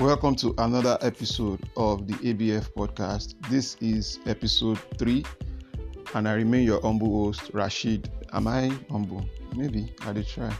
[0.00, 3.34] Welcome to another episode of the ABF podcast.
[3.50, 5.24] This is episode three,
[6.14, 8.08] and I remain your humble host, Rashid.
[8.32, 9.24] Am I humble?
[9.56, 10.54] Maybe I did try.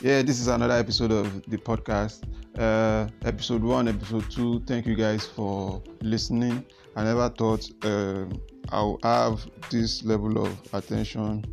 [0.00, 2.24] Yeah, this is another episode of the podcast.
[2.58, 4.60] Uh, episode one, episode two.
[4.66, 6.66] Thank you guys for listening.
[6.96, 8.24] I never thought uh,
[8.70, 11.44] I'll have this level of attention,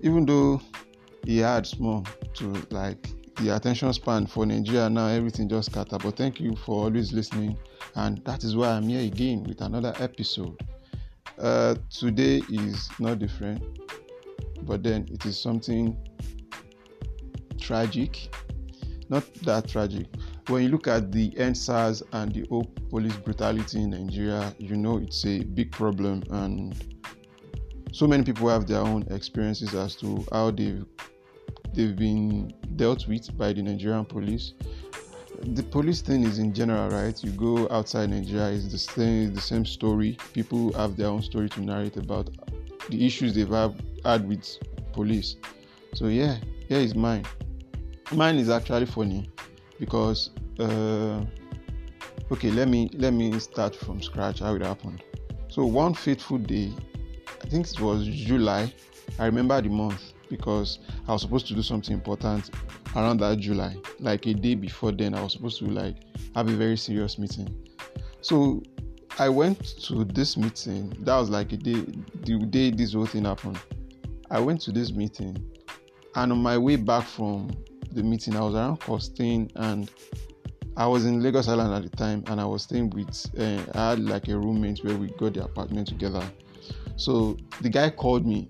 [0.00, 0.62] even though
[1.26, 5.98] he had small to like the attention span for Nigeria now, everything just scatter.
[5.98, 7.58] But thank you for always listening,
[7.94, 10.60] and that is why I'm here again with another episode.
[11.38, 13.62] Uh, today is not different,
[14.62, 15.96] but then it is something
[17.60, 18.34] tragic.
[19.08, 20.06] Not that tragic.
[20.48, 22.46] When you look at the EndSARS and the
[22.88, 26.74] police brutality in Nigeria, you know it's a big problem, and
[27.92, 30.84] so many people have their own experiences as to how they've
[31.74, 34.52] they've been dealt with by the Nigerian police.
[35.42, 37.22] The police thing is in general, right?
[37.22, 40.16] You go outside Nigeria, it's the same, the same story.
[40.32, 42.30] People have their own story to narrate about
[42.88, 44.46] the issues they've have, had with
[44.92, 45.36] police.
[45.94, 47.24] So yeah, here is mine.
[48.12, 49.30] Mine is actually funny
[49.78, 51.20] because uh,
[52.32, 55.02] okay, let me let me start from scratch how it happened.
[55.48, 56.72] So one fateful day,
[57.42, 58.72] I think it was July.
[59.18, 62.50] I remember the month because I was supposed to do something important
[62.96, 63.76] around that July.
[64.00, 65.96] Like a day before then, I was supposed to like
[66.34, 67.48] have a very serious meeting.
[68.20, 68.62] So
[69.18, 70.92] I went to this meeting.
[71.00, 71.84] That was like a day,
[72.24, 73.58] the day this whole thing happened.
[74.30, 75.36] I went to this meeting,
[76.16, 77.50] and on my way back from
[77.92, 79.88] the meeting, I was around Costain, and
[80.76, 83.08] I was in Lagos Island at the time, and I was staying with.
[83.38, 86.24] Uh, I had like a roommate where we got the apartment together.
[86.96, 88.48] So the guy called me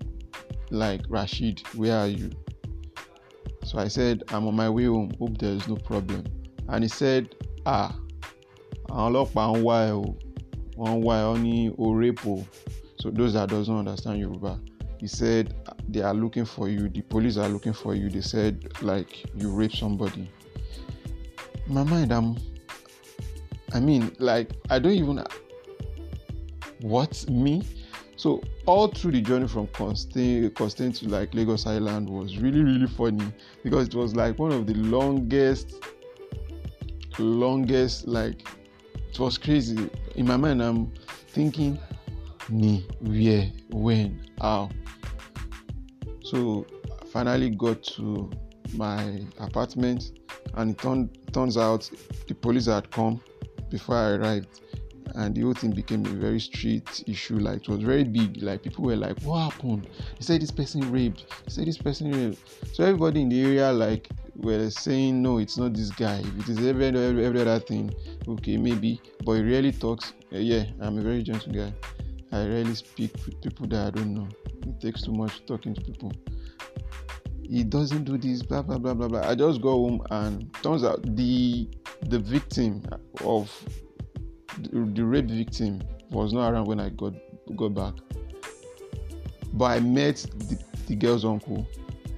[0.71, 2.31] like Rashid, where are you?
[3.65, 5.13] So I said, I'm on my way home.
[5.19, 6.25] Hope there is no problem.
[6.69, 7.35] And he said,
[7.67, 7.95] Ah,
[8.89, 10.05] àwọn ọlọ́pàá ń wá ẹ o,
[10.79, 12.45] wọ́n ń wá ẹ orepo.
[13.01, 14.61] So those that doesn't understand Yoruba,
[14.99, 15.55] he said
[15.89, 16.89] they are looking for you.
[16.89, 18.09] The police are looking for you.
[18.09, 20.29] They said like you raped somebody.
[21.67, 22.37] My mind, I'm.
[23.73, 25.23] I mean, like I don't even.
[26.81, 27.63] What me?
[28.17, 33.33] So all through the journey from Costain to like Lagos Island was really really funny
[33.63, 35.75] because it was like one of the longest,
[37.19, 38.49] longest like
[39.11, 39.91] it was crazy.
[40.17, 40.93] In my mind, I'm
[41.29, 41.79] thinking,
[42.49, 44.71] me, where, when, how.
[46.23, 46.67] So
[47.01, 48.31] I finally got to
[48.75, 50.19] my apartment,
[50.55, 51.89] and it turns out
[52.27, 53.21] the police had come
[53.71, 54.63] before I arrived
[55.15, 57.39] and the whole thing became a very street issue.
[57.39, 58.43] Like it was very big.
[58.43, 59.89] Like people were like, "What happened?"
[60.19, 61.25] They said this person raped.
[61.45, 62.41] They said this person raped.
[62.75, 66.19] So everybody in the area like were saying, "No, it's not this guy.
[66.19, 67.95] If it is every every, every other thing,
[68.29, 70.13] okay, maybe." But he really talks.
[70.33, 71.73] Uh, yeah, I'm a very gentle guy.
[72.33, 74.29] I rarely speak with people that I don't know.
[74.67, 76.13] It takes too much talking to people.
[77.43, 79.29] He doesn't do this, blah blah blah blah blah.
[79.29, 81.69] I just go home and turns out the
[82.07, 82.83] the victim
[83.23, 83.53] of
[84.59, 87.15] the, rape victim was not around when I got
[87.57, 87.95] got back.
[89.53, 91.67] But I met the, the girl's uncle.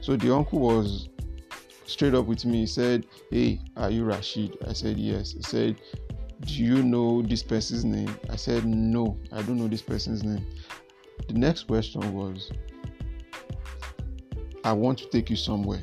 [0.01, 1.09] So the uncle was
[1.87, 2.61] straight up with me.
[2.61, 4.57] He said, Hey, are you Rashid?
[4.69, 5.33] I said, Yes.
[5.33, 5.77] He said,
[6.41, 8.15] Do you know this person's name?
[8.31, 10.47] I said, No, I don't know this person's name.
[11.29, 12.51] The next question was,
[14.65, 15.83] I want to take you somewhere.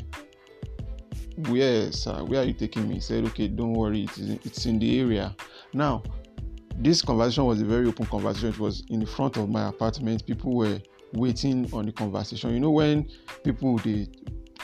[1.47, 2.23] Where, sir?
[2.23, 2.95] Where are you taking me?
[2.95, 5.35] He said, Okay, don't worry, it's in, it's in the area.
[5.73, 6.03] Now,
[6.77, 8.49] this conversation was a very open conversation.
[8.49, 10.25] It was in front of my apartment.
[10.25, 10.79] People were
[11.13, 12.53] waiting on the conversation.
[12.53, 13.09] You know, when
[13.43, 14.07] people they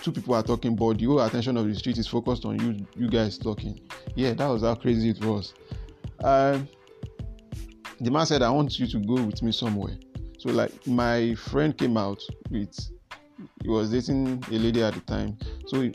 [0.02, 2.86] two people are talking, but the whole attention of the street is focused on you
[2.96, 3.80] you guys talking.
[4.16, 5.54] Yeah, that was how crazy it was.
[6.24, 6.68] Um,
[8.00, 9.98] the man said, "I want you to go with me somewhere."
[10.38, 12.74] So like my friend came out with
[13.62, 15.38] he was dating a lady at the time.
[15.68, 15.92] So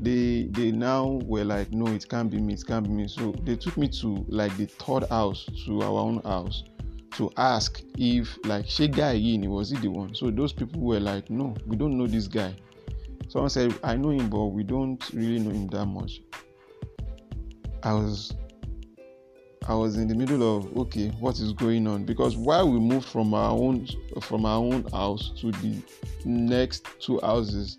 [0.00, 3.08] they they now were like no it can't be me it can't be me.
[3.08, 6.64] So they took me to like the third house to our own house
[7.16, 10.14] to ask if like she guy in was he the one?
[10.14, 12.54] So those people were like no we don't know this guy.
[13.28, 16.20] Someone said i know him but we don't really know him that much.
[17.82, 18.34] I was
[19.66, 22.04] i was in the middle of okay what is going on?
[22.04, 23.88] Because while we moved from our own
[24.20, 25.82] from our own house to the
[26.24, 27.78] next two houses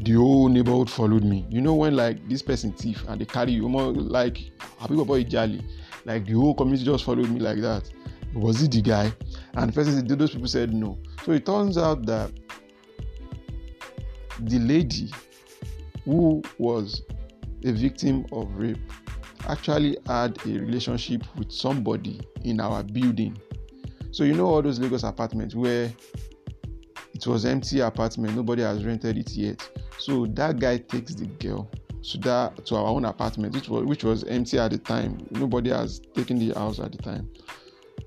[0.00, 1.46] the whole neighborhood followed me.
[1.50, 5.24] You know when like this person thief and they carry you more like happy boy
[5.24, 5.64] jolly.
[6.04, 7.90] Like the whole community just followed me like that.
[8.34, 9.12] Was it the guy?
[9.54, 10.98] And first those people said no.
[11.24, 12.30] So it turns out that
[14.40, 15.12] the lady
[16.04, 17.02] who was
[17.64, 18.78] a victim of rape
[19.48, 23.36] actually had a relationship with somebody in our building.
[24.12, 25.92] So you know all those Lagos apartments where
[27.14, 29.68] it was empty apartment, nobody has rented it yet.
[29.98, 31.70] So that guy takes the girl
[32.02, 35.26] to that to our own apartment, which was which was empty at the time.
[35.30, 37.28] Nobody has taken the house at the time.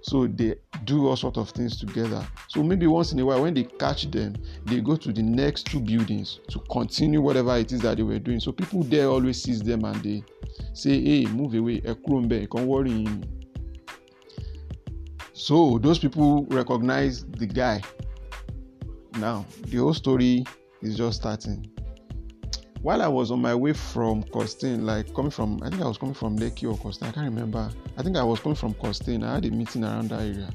[0.04, 0.56] So they
[0.86, 2.26] do all sort of things together.
[2.48, 4.36] So maybe once in a while, when they catch them,
[4.66, 8.18] they go to the next two buildings to continue whatever it is that they were
[8.18, 8.40] doing.
[8.40, 10.24] So people there always sees them and they
[10.74, 13.06] say, "Hey, move away, Ekrombe, come worry."
[15.34, 17.82] So those people recognize the guy.
[19.20, 20.46] Now the whole story
[20.82, 21.71] is just starting
[22.82, 25.98] while I was on my way from Costain, like coming from, I think I was
[25.98, 27.70] coming from Lekki or Costain, I can't remember.
[27.98, 29.24] I think I was coming from Costain.
[29.24, 30.50] I had a meeting around that area.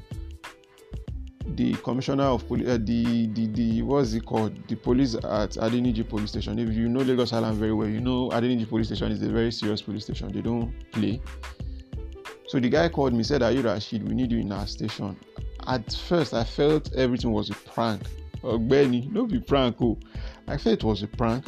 [1.55, 4.67] The commissioner of police, uh, the, the, the, what's it called?
[4.67, 6.59] The police at Adeniji police station.
[6.59, 9.51] If you know Lagos Island very well, you know Adeniji police station is a very
[9.51, 10.29] serious police station.
[10.33, 11.21] They don't play.
[12.47, 14.07] So the guy called me, said, Are you Rashid?
[14.07, 15.17] We need you in our station.
[15.65, 18.01] At first, I felt everything was a prank.
[18.43, 19.77] Oh, Benny, don't be prank.
[19.81, 19.97] Oh.
[20.47, 21.45] I felt it was a prank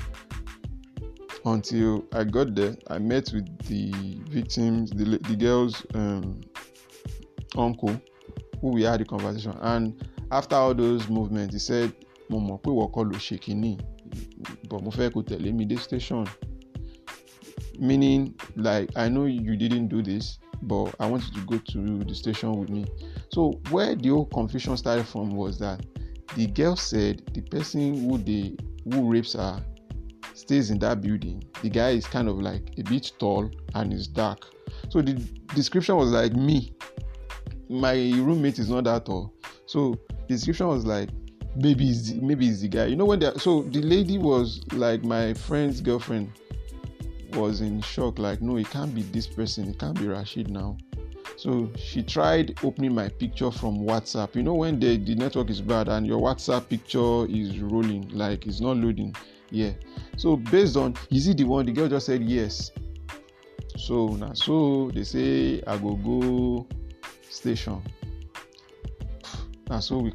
[1.45, 3.91] until I got there, I met with the
[4.29, 6.41] victims, the, the girl's um,
[7.57, 7.99] uncle,
[8.61, 9.57] who we had a conversation.
[9.61, 11.93] And after all those movements, he said,
[12.29, 13.77] Mo mọ̀ pé wọ́n kọ́ ló
[14.69, 16.27] but mo fẹ́ mi dé station.
[17.79, 22.03] Meaning, like, I know you didn't do this, but I want you to go to
[22.03, 22.85] the station with me.
[23.33, 25.85] So, where the whole confusion started from was that
[26.35, 28.57] the girl said the person who they
[28.91, 29.63] who rapes her
[30.39, 31.43] stays in that building.
[31.61, 34.47] The guy is kind of like a bit tall and is dark.
[34.89, 35.13] So the
[35.53, 36.73] description was like me.
[37.69, 39.33] My roommate is not that tall.
[39.65, 41.09] So the description was like
[41.55, 42.85] maybe it's the, maybe it's the guy.
[42.85, 46.31] You know when they so the lady was like my friend's girlfriend
[47.33, 50.77] was in shock like no it can't be this person it can't be Rashid now
[51.39, 54.35] so she tried opening my picture from WhatsApp.
[54.35, 58.45] You know when the, the network is bad and your WhatsApp picture is rolling, like
[58.45, 59.15] it's not loading.
[59.51, 59.71] Yeah.
[60.17, 61.65] So based on is he the one?
[61.65, 62.71] The girl just said yes.
[63.77, 66.67] So now so they say I go go
[67.29, 67.81] station.
[69.69, 70.13] Now so we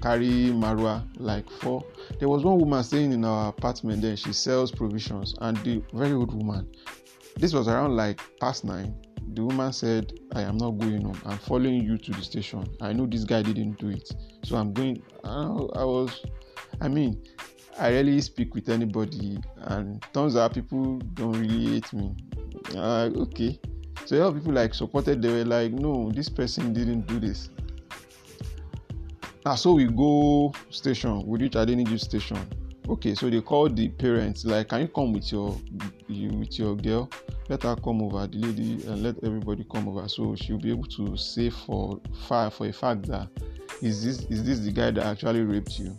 [0.00, 1.84] carry Marwa like four.
[2.18, 6.12] There was one woman staying in our apartment then she sells provisions and the very
[6.12, 6.68] old woman.
[7.36, 8.94] This was around like past nine.
[9.34, 11.20] The woman said, I am not going home.
[11.24, 12.66] I'm following you to the station.
[12.80, 14.10] I know this guy didn't do it.
[14.44, 15.02] So I'm going.
[15.22, 16.24] I, I was,
[16.80, 17.22] I mean,
[17.78, 22.14] I rarely speak with anybody, and turns out people don't really hate me.
[22.76, 23.58] Uh, okay,
[24.04, 25.22] so a lot of people like supported.
[25.22, 27.50] They were like, "No, this person didn't do this."
[29.44, 31.26] Now, so we go station.
[31.26, 32.38] We reach Adeniji station.
[32.88, 34.44] Okay, so they call the parents.
[34.44, 35.56] Like, can you come with your
[36.08, 37.08] you, with your girl?
[37.48, 38.26] Let her come over.
[38.26, 40.08] The lady and let everybody come over.
[40.08, 43.28] So she'll be able to say for far for a fact that
[43.80, 45.96] is this is this the guy that actually raped you?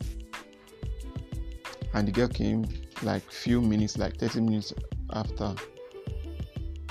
[1.94, 2.66] And the girl came
[3.04, 4.74] like few minutes like 30 minutes
[5.14, 5.56] after.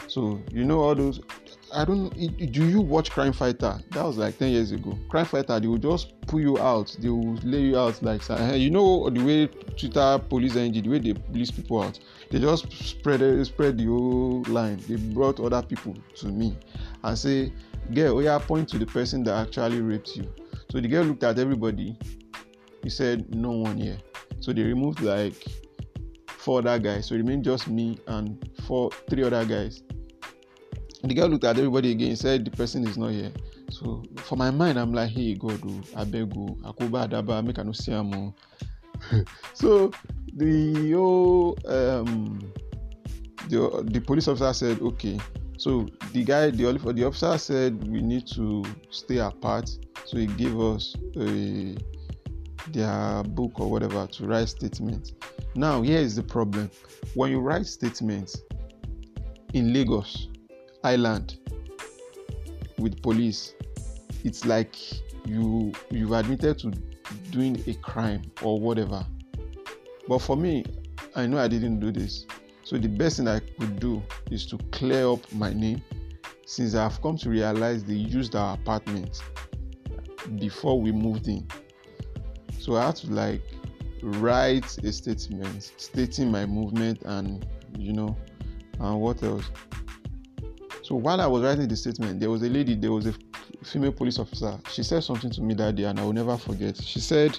[0.07, 1.21] So you know all those
[1.73, 2.11] i don't
[2.53, 3.79] do you watch crime fighter?
[3.91, 4.99] That was like 10 years ago.
[5.09, 6.97] Crime fighter they will just pull you out.
[6.99, 10.91] They will lay you out like eh, you know the way twitter police engine the
[10.91, 11.99] way they police people out?
[12.31, 14.83] They just spread eh, spread the whole line.
[14.89, 16.57] They brought other people to me
[17.05, 17.53] and say
[17.95, 20.33] girl oh yeah point to the person that actually raped you.
[20.71, 21.97] So the girl looked at everybody.
[22.83, 23.99] He said no one here
[24.41, 25.45] so they removed like
[26.27, 27.07] four other guys.
[27.07, 29.83] So it remained just me and four, three other guys.
[31.03, 33.33] The girl looked at everybody again, said the person is not here.
[33.71, 37.59] So for my mind, I'm like, hey God, oh, I beg you, Akoba Adaba, make
[37.59, 38.35] I no see him.
[39.55, 39.91] so
[40.35, 42.53] the whole um
[43.49, 45.19] the the police officer said, okay.
[45.57, 49.69] So the guy, the the officer said we need to stay apart.
[50.07, 51.77] So he gave us a
[52.69, 55.13] their book or whatever to write statements.
[55.55, 56.71] Now, here is the problem
[57.15, 58.41] when you write statements
[59.53, 60.29] in Lagos
[60.85, 61.39] Island
[62.79, 63.55] with police,
[64.25, 64.77] it's like
[65.27, 66.71] you you've admitted to
[67.31, 69.05] doing a crime or whatever.
[70.09, 70.65] But for me,
[71.15, 72.27] I know I didn't do this.
[72.63, 75.83] So the best thing I could do is to clear up my name
[76.47, 79.23] since I've come to realize they used our apartment
[80.37, 81.47] before we moved in.
[82.61, 83.43] So I had to like
[84.03, 87.47] write a statement stating my movement and
[87.79, 88.17] you know
[88.79, 89.51] and what else.
[90.83, 93.15] So while I was writing the statement, there was a lady, there was a
[93.65, 94.59] female police officer.
[94.71, 96.77] She said something to me that day, and I will never forget.
[96.77, 97.39] She said,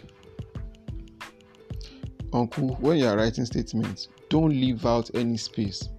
[2.33, 5.89] "Uncle, when you are writing statements, don't leave out any space.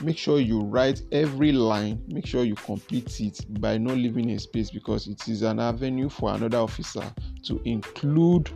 [0.00, 4.38] make sure you write every line make sure you complete it by not leaving a
[4.38, 7.02] space because it is an avenue for another officer
[7.42, 8.48] to include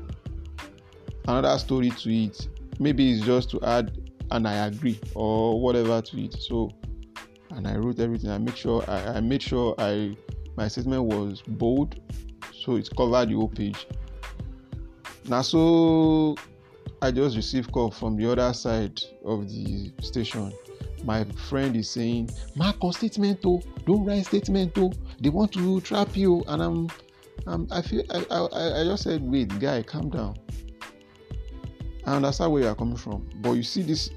[1.28, 2.48] another story to it.
[2.78, 3.96] Maybe it's just to add
[4.32, 6.34] and i agree or whatever to it.
[6.40, 6.70] So
[7.50, 8.30] and i wrote everything.
[8.30, 10.16] I make sure i, I made sure i
[10.56, 12.00] my statement was bold.
[12.52, 13.86] So it covered the whole page.
[15.28, 16.36] Now so
[17.00, 20.52] i just received call from the other side of the station.
[21.04, 25.80] My friend is saying mark on statement oh don't write statement oh they want to
[25.82, 26.42] trap you.
[26.48, 26.88] And i'm,
[27.46, 30.36] I'm i feel I, I i just said wait guy calm down
[32.06, 33.28] i understand where you are coming from.
[33.36, 34.10] But you see this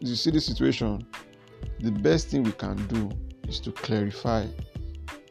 [0.00, 1.06] you see this situation
[1.80, 3.10] the best thing we can do
[3.46, 4.46] is to clarify.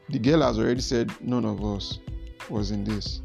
[0.09, 1.99] The girl has already said none of us
[2.49, 3.21] was in this.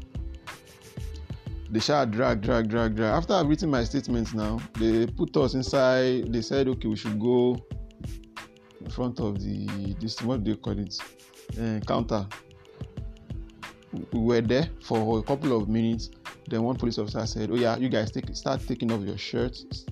[1.69, 3.13] They shall drag drag drag drag.
[3.13, 7.19] After i've written my statements now they put us inside they said okay we should
[7.19, 7.57] go
[8.81, 10.95] in front of the this what do you call it?
[11.59, 12.27] Uh, counter.
[14.11, 16.09] We were there for a couple of minutes
[16.47, 19.85] then one police officer said oh yeah you guys take start taking off your shirts.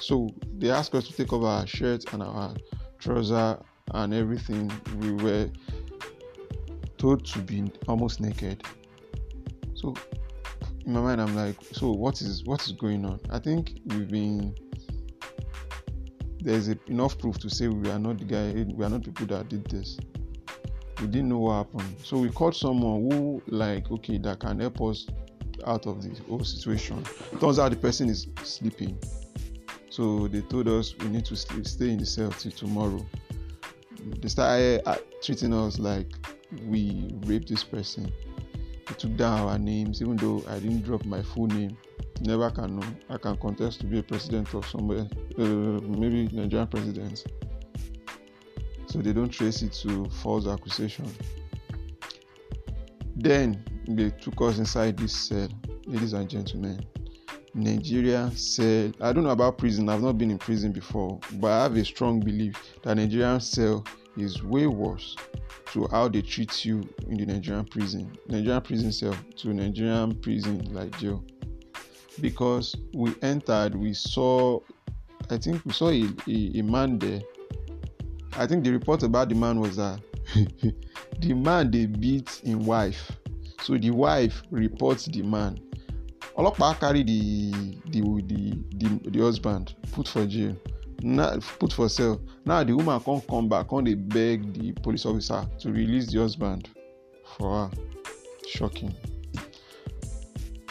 [0.00, 2.54] So they asked us to take off our shirts and our
[2.98, 3.58] trouser
[3.92, 4.70] and everything.
[5.00, 5.50] We were
[6.98, 8.62] told to be almost naked.
[9.74, 9.94] So
[10.86, 13.20] in my mind i'm like so what is what is going on?
[13.30, 14.54] I think we've been
[16.40, 19.26] there's a, enough proof to say we are not the guy we are not people
[19.26, 19.98] that did this.
[21.00, 21.96] We didn't know what happened.
[22.02, 25.06] So we called someone who like okay that can help us
[25.64, 27.02] out of the whole situation.
[27.40, 28.98] Turns out the person is sleeping.
[29.90, 33.04] So they told us we need to stay in the cell till tomorrow.
[34.20, 36.12] They started uh, treating us like
[36.66, 38.12] we raped this person.
[38.86, 41.76] They took down our names even though i didn't drop my full name.
[42.20, 42.86] Never can know.
[43.10, 45.06] I can contest to be a president of somewhere
[45.38, 47.24] uh, maybe nigerian president.
[48.86, 51.10] So they don't trace it to false accusation.
[53.16, 55.48] Then they took us inside this cell
[55.86, 56.84] ladies and gentlemen
[57.54, 61.62] nigeria cell i don't know about prison i've not been in prison before but i
[61.62, 63.84] have a strong belief that nigerian cell
[64.16, 65.16] is way worse
[65.72, 70.72] to how they treat you in the Nigerian prison, Nigerian prison cell to Nigerian prison
[70.72, 71.24] like jail.
[72.20, 74.60] Because we entered, we saw,
[75.28, 77.20] I think we saw a, a, a man there.
[78.32, 80.00] I think the report about the man was that
[81.20, 83.12] the man they beat his wife.
[83.62, 85.58] So the wife reports the man.
[86.36, 87.50] Ọlọ́pàá carry the
[87.90, 90.54] the the the, the husband put for jail
[91.02, 95.06] now put for sale now the woman come come back come dey beg the police
[95.06, 96.68] officer to release the husband
[97.36, 97.70] for her.
[98.48, 98.94] Shocking.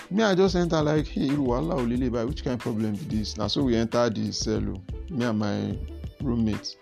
[0.10, 3.18] Me i just enter like hey iru wahala o lele which kind of problem be
[3.18, 3.38] this?
[3.38, 4.82] Na so we enter the cell o.
[5.10, 5.78] Me and my
[6.22, 6.78] roommate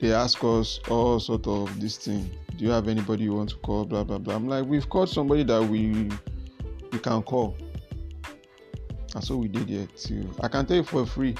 [0.00, 3.56] they ask us all sort of this thing do you have anybody you want to
[3.56, 3.84] call?
[3.84, 4.34] Blah blah blah.
[4.34, 6.10] I'm like we've called somebody that we
[6.92, 7.56] we can call.
[9.14, 10.28] And so we did it too.
[10.40, 11.36] I can tell you for free.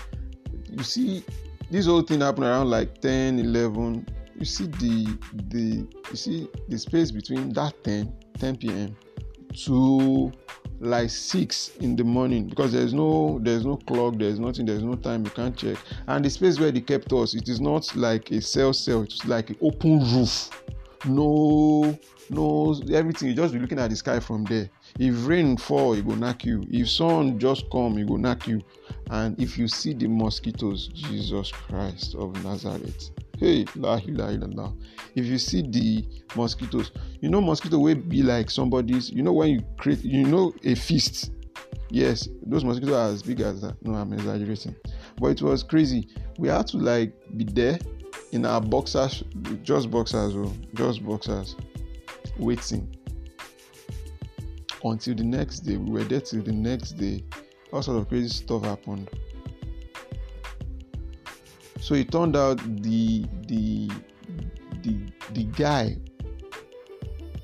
[0.71, 1.25] You see
[1.71, 4.07] this whole thing happened around like 10 11
[4.39, 5.19] you see the
[5.49, 8.97] the you see the space between that 10 10 p.m
[9.55, 10.33] to
[10.81, 14.95] like 6 in the morning because there's no there's no clock there's nothing there's no
[14.95, 15.79] time you can't check.
[16.09, 19.25] And the space where they kept us it is not like a cell cell it's
[19.25, 20.51] like an open roof
[21.07, 21.99] no
[22.31, 24.69] no everything you just be looking at the sky from there.
[24.99, 26.65] If rain fall e go knack you.
[26.71, 28.63] If sun just come e go knack you.
[29.11, 33.11] And if you see the mosquitoes jesus christ of nazareth.
[33.39, 34.77] Hey la ilaha illallah.
[35.15, 39.51] If you see the mosquitoes you know mosquito wey be like somebody's you know when
[39.51, 41.33] you create you know a feast?
[41.91, 43.77] Yes those mosquitoes are as big as that.
[43.85, 44.75] No i'm exaggerating.
[45.21, 46.09] But it was crazy.
[46.39, 47.79] We had to like be there
[48.33, 49.23] in our boxers
[49.63, 51.57] just boxers oh just boxers
[52.39, 52.89] waiting
[54.85, 55.77] until the next day.
[55.77, 57.25] We were there till the next day.
[57.73, 59.11] All sort of crazy stuff happened.
[61.81, 63.91] So it turned out the the
[64.83, 64.97] the
[65.33, 65.97] the guy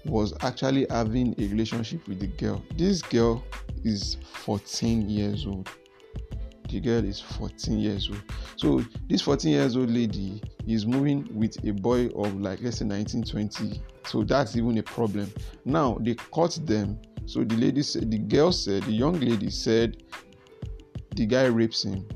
[0.06, 2.62] was actually having a relationship with the girl.
[2.76, 3.44] This girl
[3.84, 5.68] is 14 years old
[6.70, 8.22] the girl is 14 years old.
[8.56, 12.84] So this 14 years old lady is moving with a boy of like let's say
[12.84, 15.32] 19 20 so that's even a problem.
[15.64, 17.00] Now they caught them.
[17.26, 20.02] So the lady said the girl said the young lady said
[21.14, 22.06] the guy rapes him.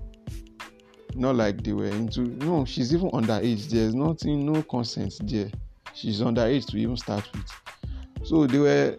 [1.15, 3.69] Not like they were into no she's even underage.
[3.69, 5.51] There's nothing no consent there.
[5.95, 7.47] She's underage to even start with.
[8.25, 8.97] So they were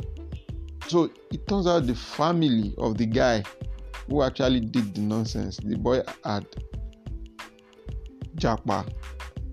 [0.87, 3.43] so it turns out the family of the guy
[4.07, 5.57] who actually did the nonsense.
[5.57, 6.45] The boy had
[8.35, 8.85] japa.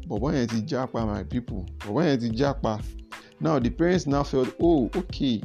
[0.09, 2.81] Bọ̀bọ̀ yẹn ti japa my people bọ̀bọ̀ yẹn ti japa
[3.41, 5.43] now the parents now felt oh okay.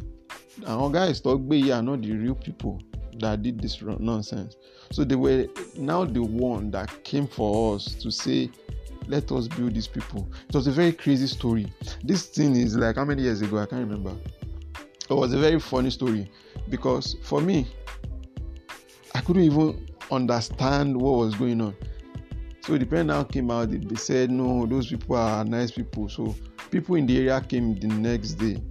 [0.65, 2.79] Àwọn guys tó gbé yìí are not the real people
[3.19, 4.55] that did this nonsense.
[4.91, 5.47] So they were
[5.77, 8.49] now the one that came for us to say
[9.07, 10.27] let us build these people.
[10.49, 11.71] It was a very crazy story.
[12.03, 13.57] This thing is like how many years ago?
[13.57, 14.15] I can't remember.
[15.09, 16.29] It was a very funny story
[16.69, 17.67] because for me
[19.27, 21.75] couldn't even understand what was going on.
[22.61, 26.07] So the parent now came out they, they said no those people are nice people.
[26.07, 26.33] So
[26.71, 28.63] people in the area came the next day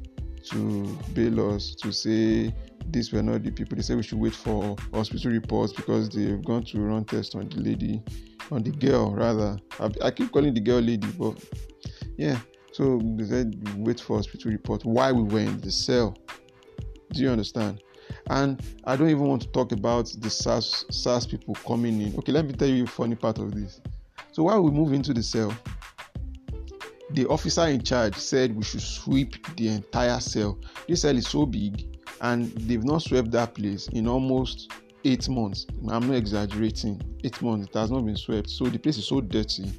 [0.45, 2.55] to bail us to say
[2.89, 3.77] these were not the people.
[3.77, 7.51] They said we should wait for hospital reports because they've gone to run tests on
[7.51, 8.03] the lady
[8.51, 9.59] on the girl rather.
[9.79, 11.39] I, I keep calling the girl lady but
[12.17, 12.39] yeah.
[12.73, 16.17] So they said wait for hospital report why we were in the cell.
[17.13, 17.83] Do you understand
[18.31, 22.17] and i don't even want to talk about the sars sars people coming in.
[22.19, 23.81] Okay let me tell you a funny part of this.
[24.33, 25.53] So while we move into the cell
[27.11, 30.59] the officer in charge said we should sweep the entire cell.
[30.89, 34.73] This cell is so big and they've not swept that place in almost
[35.05, 35.67] eight months.
[35.89, 37.01] I'm not exaggerating.
[37.23, 38.51] Eight months it has not been swept.
[38.51, 39.71] So the place is so dirty.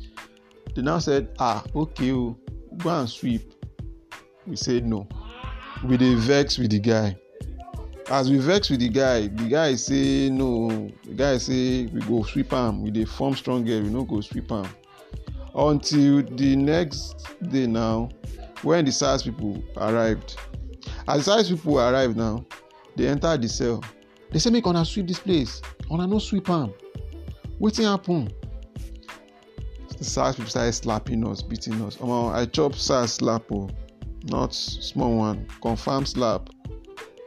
[0.74, 2.38] They now said ah okay oh,
[2.78, 3.54] go and sweep.
[4.46, 5.08] We said no.
[5.84, 7.18] We dey vex with the guy
[8.10, 10.90] as we vex with the guy the guy say no.
[11.04, 12.82] The guy say we go sweep am.
[12.84, 14.68] We dey form strong girl we no go sweep am.
[15.56, 18.10] Until the next day now
[18.62, 20.38] when the sars people arrived
[21.08, 22.46] as the sars people arrive now
[22.96, 23.84] they enter the cell.
[24.32, 25.62] They say make una sweep this place.
[25.92, 26.74] Una no sweep am.
[27.60, 28.30] Wetin happen?
[29.98, 31.98] The sars people started slapping us beating us.
[31.98, 33.70] Omo i chop sars slap o
[34.26, 35.46] not small one.
[35.62, 36.50] Confam slap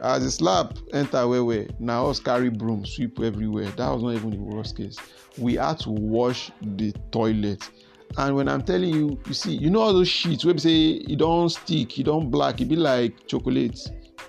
[0.01, 3.69] as the slap enter well well na us carry broom sweep everywhere.
[3.77, 4.97] That was not even the worst case.
[5.37, 7.69] We had to wash the toilet.
[8.17, 10.69] And when i'm telling you you see you know all those sheets wey be say
[10.69, 13.79] e don stick e don black e be like chocolate?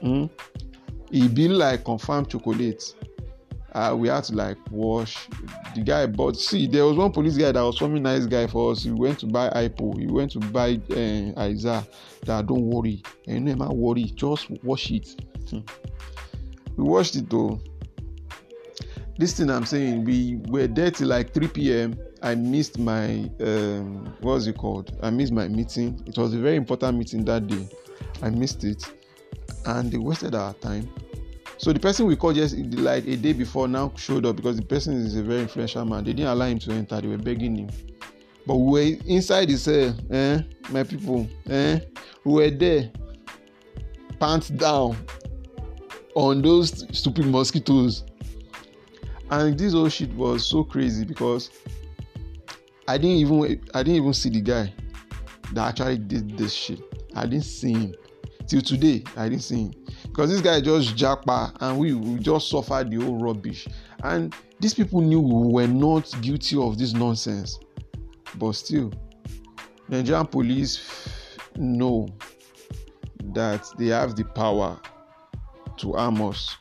[0.02, 0.30] Mm?
[1.10, 2.94] e be like confam chocolate.
[3.74, 5.28] Uh, we had to like wash.
[5.74, 8.72] The guy but see there was one police guy that was forming nice guy for
[8.72, 8.82] us.
[8.82, 11.86] He went to buy ipo he went to buy uh, aiza
[12.26, 13.02] that don't worry.
[13.26, 14.04] Ẹnu ẹ má worry.
[14.14, 15.08] Just wash it.
[15.18, 15.31] hmm.
[15.52, 17.60] We watched it though.
[19.18, 24.14] This thing i'm saying we were there till like 3 p.m i missed my um,
[24.20, 24.96] what's it called?
[25.02, 26.02] I missed my meeting.
[26.06, 27.68] It was a very important meeting that day.
[28.22, 28.84] I missed it.
[29.66, 30.88] And they wasted our time.
[31.58, 34.64] So the person we called just like a day before now showed up because the
[34.64, 36.04] person is a very influential man.
[36.04, 37.00] They didn't allow him to enter.
[37.00, 37.70] They were begging him.
[38.46, 41.80] But we were inside the cell eh my people eh
[42.24, 42.90] we were there
[44.18, 44.96] pants down
[46.14, 48.04] on those stupid mosquitoes.
[49.30, 51.50] And this whole shit was so crazy because
[52.88, 54.72] i didn't even i didn't even see the guy
[55.52, 56.80] that actually did this shit.
[57.14, 57.94] I didn't see him.
[58.46, 59.74] Till today i didn't see him.
[60.04, 63.68] Because this guy just japa and we, we just suffered the whole rubbish.
[64.02, 67.58] And these people knew we were not guilty of this nonsense.
[68.36, 68.92] But still
[69.88, 71.18] nigerian police
[71.56, 72.08] know
[73.34, 74.80] that they have the power
[75.78, 76.56] to harm us.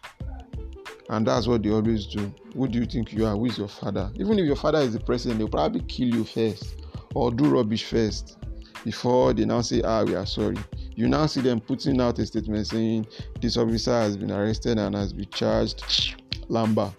[1.10, 2.34] And that's what they always do.
[2.54, 3.36] Who do you think you are?
[3.36, 4.12] Who is your father?
[4.16, 6.76] Even if your father is the president they'll probably kill you first
[7.14, 8.38] or do rubbish first
[8.86, 10.58] before they now say ah we are sorry.
[10.96, 13.08] You now see them putting out a statement saying
[13.42, 16.16] this officer has been arrested and has been charged.
[16.50, 16.94] Lamba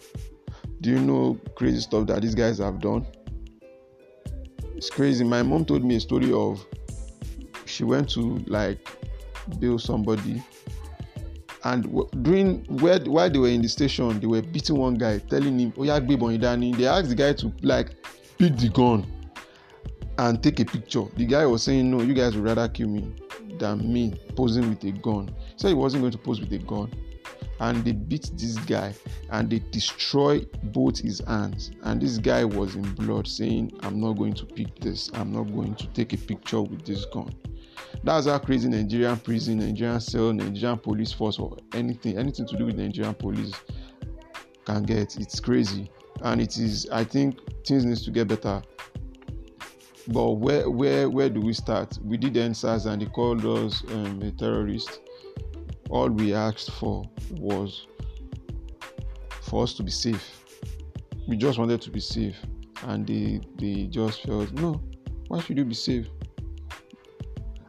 [0.83, 3.07] do you know crazy stuff that these guys have done?
[4.75, 5.23] It's crazy.
[5.23, 6.67] My mom told me a story of
[7.67, 8.87] she went to like
[9.61, 10.43] bail somebody
[11.65, 11.85] and
[12.23, 15.73] during where while they were in the station they were beating one guy telling him
[15.79, 16.77] oya gbe ìbọn dání.
[16.77, 17.95] They asked the guy to like
[18.39, 19.07] pick the gun
[20.19, 21.05] and take a picture.
[21.17, 23.13] The guy was saying no you guys would rather kill me
[23.59, 25.31] than me posing with a gun.
[25.57, 26.91] Said he wasn't going to pose with a gun.
[27.61, 28.93] And they beat this guy
[29.31, 31.71] and they destroy both his hands.
[31.85, 35.11] And this guy was in blood saying i'm not going to pick this.
[35.15, 37.33] I'm not going to take a picture with this gun
[38.05, 42.67] that's how crazy nigerian prison nigerian cell nigerian police force or anything anything to do
[42.67, 43.53] with nigerian police
[44.65, 45.17] can get.
[45.19, 45.91] It's crazy.
[46.23, 48.63] And it is i think things needs to get better.
[50.09, 51.99] But where where where do we start?
[52.03, 55.01] We did EndSARS and they called us um, a terrorist.
[55.91, 57.87] All we asked for was
[59.43, 60.45] for us to be safe.
[61.29, 62.37] We just wanted to be safe.
[62.85, 64.81] And they they just felt no
[65.29, 66.09] why should you be safe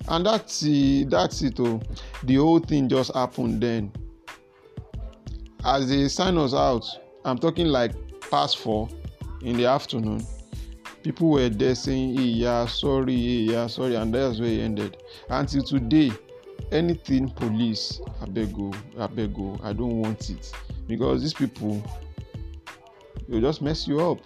[0.10, 1.82] and that's it that's it oh
[2.24, 3.92] the whole thing just happened then
[5.66, 6.86] as they sign us out
[7.26, 7.94] i'm talking like
[8.30, 8.90] past four
[9.42, 10.26] in the afternoon
[11.04, 15.04] People were there saying, hey, yeah, sorry, hey, yeah, sorry, and that's where it ended.
[15.30, 16.12] Until today,
[16.72, 20.50] anything police, I beg go, I go, don't want it.
[20.88, 21.84] Because these people,
[23.28, 24.20] they'll just mess you up.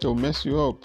[0.00, 0.76] They'll mess you up.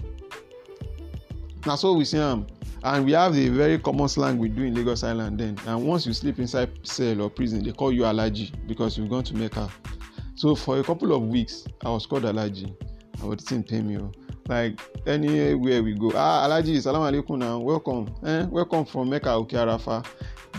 [1.67, 2.47] Now, so we see them.
[2.83, 5.57] And we have a very common slang we do in Lagos Island then.
[5.67, 9.23] And once you sleep inside cell or prison, they call you allergy because you've gone
[9.23, 9.69] to Mecca.
[10.35, 12.75] So for a couple of weeks, I was called allergy.
[13.21, 13.97] I would think pay me.
[13.97, 14.11] Oh.
[14.49, 19.57] Like anywhere we go, ah, allergy, salam alaikum now, welcome, eh, welcome from Mecca, okay,
[19.57, 20.03] Arafa.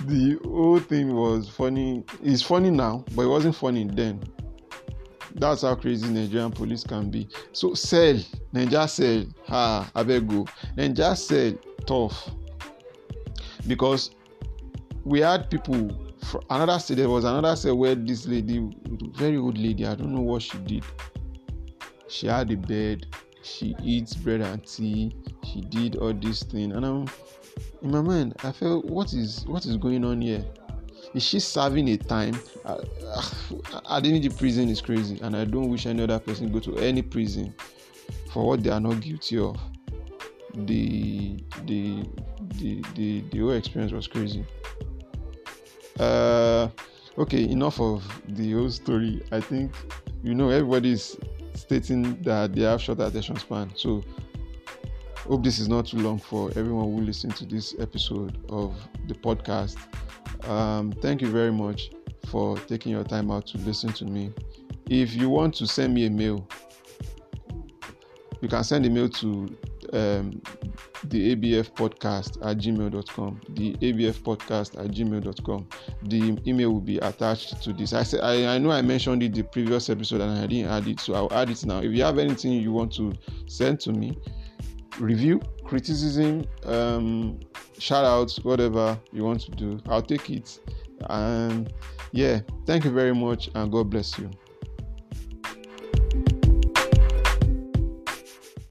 [0.06, 2.04] The whole thing was funny.
[2.22, 4.22] It's funny now, but it wasn't funny then.
[5.34, 7.28] That's how crazy Nigerian police can be.
[7.52, 8.18] So sell,
[8.54, 11.52] Niger sell, ha, abego, Niger sell,
[11.86, 12.30] tough.
[13.66, 14.10] Because
[15.04, 15.90] we had people
[16.24, 18.70] from another state there was another state where this lady
[19.14, 20.84] very old lady i don't know what she did.
[22.08, 23.06] She had a bed
[23.42, 26.72] she eats bread and tea she did all this thing.
[26.72, 27.08] And i'm
[27.82, 30.44] in my mind i felt what is what is going on here?
[31.12, 32.34] Is she serving a time?
[32.64, 32.78] Uh,
[33.84, 37.02] uh, the prison is crazy and i don't wish any other person go to any
[37.02, 37.54] prison
[38.32, 39.56] for what they are not guilty of
[40.54, 41.36] the
[41.66, 42.04] the
[42.56, 44.44] the the, the whole experience was crazy
[46.00, 46.68] uh,
[47.18, 49.22] okay, enough of the whole story.
[49.32, 49.74] I think
[50.22, 51.16] you know everybody's
[51.54, 53.70] stating that they have short attention span.
[53.76, 54.02] So
[55.18, 59.14] hope this is not too long for everyone who listen to this episode of the
[59.14, 59.76] podcast.
[60.48, 61.90] Um, thank you very much
[62.26, 64.32] for taking your time out to listen to me.
[64.90, 66.46] If you want to send me a mail,
[68.40, 69.56] you can send a mail to
[69.94, 70.42] um,
[71.04, 73.40] the ABF podcast at gmail.com.
[73.50, 75.68] The ABF podcast at gmail.com.
[76.02, 77.92] The email will be attached to this.
[77.92, 80.88] I said I, I know I mentioned it the previous episode and I didn't add
[80.88, 81.78] it, so I'll add it now.
[81.78, 83.12] If you have anything you want to
[83.46, 84.18] send to me,
[84.98, 87.40] review, criticism, um,
[87.78, 90.58] shout outs, whatever you want to do, I'll take it.
[91.08, 91.72] And
[92.12, 94.30] yeah, thank you very much and God bless you.